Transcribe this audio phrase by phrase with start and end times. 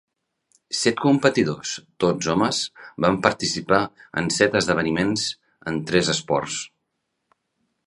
[0.77, 2.61] Set competidors, tots homes,
[3.05, 3.83] van participar
[4.23, 5.29] en set esdeveniments
[5.73, 6.61] en tres esports.